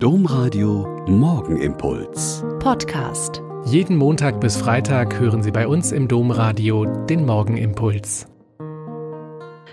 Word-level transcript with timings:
Domradio 0.00 1.04
Morgenimpuls. 1.08 2.44
Podcast. 2.60 3.42
Jeden 3.64 3.96
Montag 3.96 4.40
bis 4.40 4.56
Freitag 4.56 5.18
hören 5.18 5.42
Sie 5.42 5.50
bei 5.50 5.66
uns 5.66 5.90
im 5.90 6.06
Domradio 6.06 6.84
den 6.84 7.26
Morgenimpuls. 7.26 8.28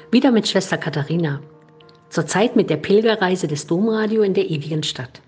Wieder 0.09 0.31
mit 0.31 0.47
Schwester 0.47 0.79
Katharina. 0.79 1.41
Zurzeit 2.09 2.55
mit 2.55 2.71
der 2.71 2.77
Pilgerreise 2.77 3.47
des 3.47 3.67
Domradio 3.67 4.23
in 4.23 4.33
der 4.33 4.49
ewigen 4.49 4.81
Stadt. 4.81 5.21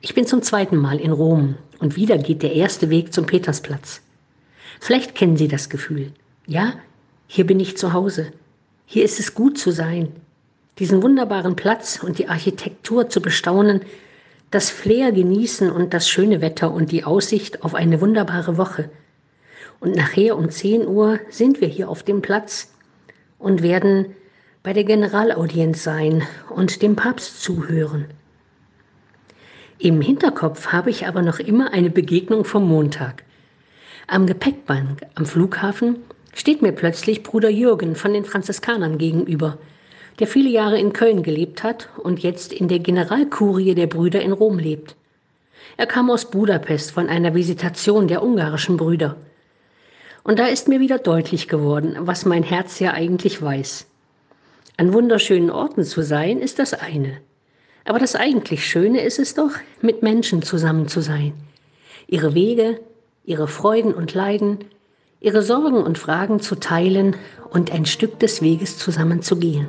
Ich 0.00 0.16
bin 0.16 0.26
zum 0.26 0.42
zweiten 0.42 0.76
Mal 0.76 0.98
in 0.98 1.12
Rom 1.12 1.54
und 1.78 1.94
wieder 1.94 2.18
geht 2.18 2.42
der 2.42 2.54
erste 2.54 2.90
Weg 2.90 3.12
zum 3.12 3.26
Petersplatz. 3.26 4.00
Vielleicht 4.80 5.14
kennen 5.14 5.36
Sie 5.36 5.46
das 5.46 5.68
Gefühl. 5.68 6.10
Ja, 6.48 6.72
hier 7.28 7.46
bin 7.46 7.60
ich 7.60 7.76
zu 7.76 7.92
Hause. 7.92 8.32
Hier 8.84 9.04
ist 9.04 9.20
es 9.20 9.32
gut 9.32 9.58
zu 9.58 9.70
sein 9.70 10.08
diesen 10.78 11.02
wunderbaren 11.02 11.56
Platz 11.56 12.02
und 12.02 12.18
die 12.18 12.28
Architektur 12.28 13.08
zu 13.08 13.20
bestaunen, 13.20 13.80
das 14.50 14.70
Flair 14.70 15.12
genießen 15.12 15.70
und 15.70 15.92
das 15.92 16.08
schöne 16.08 16.40
Wetter 16.40 16.72
und 16.72 16.92
die 16.92 17.04
Aussicht 17.04 17.62
auf 17.62 17.74
eine 17.74 18.00
wunderbare 18.00 18.56
Woche. 18.56 18.88
Und 19.80 19.94
nachher 19.94 20.36
um 20.36 20.50
10 20.50 20.86
Uhr 20.86 21.20
sind 21.28 21.60
wir 21.60 21.68
hier 21.68 21.88
auf 21.88 22.02
dem 22.02 22.22
Platz 22.22 22.72
und 23.38 23.62
werden 23.62 24.06
bei 24.62 24.72
der 24.72 24.84
Generalaudienz 24.84 25.82
sein 25.82 26.22
und 26.50 26.82
dem 26.82 26.96
Papst 26.96 27.42
zuhören. 27.42 28.06
Im 29.78 30.00
Hinterkopf 30.00 30.68
habe 30.68 30.90
ich 30.90 31.06
aber 31.06 31.22
noch 31.22 31.38
immer 31.38 31.72
eine 31.72 31.90
Begegnung 31.90 32.44
vom 32.44 32.66
Montag. 32.66 33.22
Am 34.08 34.26
Gepäckband 34.26 35.02
am 35.14 35.26
Flughafen 35.26 35.96
steht 36.34 36.62
mir 36.62 36.72
plötzlich 36.72 37.22
Bruder 37.22 37.50
Jürgen 37.50 37.94
von 37.94 38.12
den 38.12 38.24
Franziskanern 38.24 38.98
gegenüber 38.98 39.58
der 40.18 40.26
viele 40.26 40.50
Jahre 40.50 40.78
in 40.78 40.92
Köln 40.92 41.22
gelebt 41.22 41.62
hat 41.62 41.88
und 41.96 42.20
jetzt 42.20 42.52
in 42.52 42.68
der 42.68 42.80
Generalkurie 42.80 43.74
der 43.74 43.86
Brüder 43.86 44.20
in 44.20 44.32
Rom 44.32 44.58
lebt. 44.58 44.96
Er 45.76 45.86
kam 45.86 46.10
aus 46.10 46.30
Budapest 46.30 46.90
von 46.90 47.08
einer 47.08 47.34
Visitation 47.34 48.08
der 48.08 48.22
ungarischen 48.22 48.76
Brüder. 48.76 49.16
Und 50.24 50.38
da 50.38 50.46
ist 50.46 50.68
mir 50.68 50.80
wieder 50.80 50.98
deutlich 50.98 51.48
geworden, 51.48 51.96
was 52.00 52.26
mein 52.26 52.42
Herz 52.42 52.80
ja 52.80 52.92
eigentlich 52.92 53.40
weiß. 53.40 53.86
An 54.76 54.92
wunderschönen 54.92 55.50
Orten 55.50 55.84
zu 55.84 56.02
sein, 56.02 56.40
ist 56.40 56.58
das 56.58 56.74
eine. 56.74 57.18
Aber 57.84 57.98
das 57.98 58.14
eigentlich 58.14 58.66
Schöne 58.66 59.00
ist 59.02 59.18
es 59.18 59.34
doch, 59.34 59.52
mit 59.80 60.02
Menschen 60.02 60.42
zusammen 60.42 60.88
zu 60.88 61.00
sein. 61.00 61.32
Ihre 62.08 62.34
Wege, 62.34 62.80
ihre 63.24 63.48
Freuden 63.48 63.94
und 63.94 64.14
Leiden, 64.14 64.58
ihre 65.20 65.42
Sorgen 65.42 65.82
und 65.82 65.96
Fragen 65.96 66.40
zu 66.40 66.56
teilen 66.56 67.16
und 67.50 67.72
ein 67.72 67.86
Stück 67.86 68.18
des 68.18 68.42
Weges 68.42 68.78
zusammen 68.78 69.22
zu 69.22 69.36
gehen. 69.36 69.68